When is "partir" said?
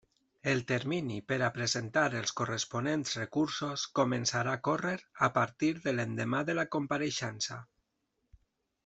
5.37-5.71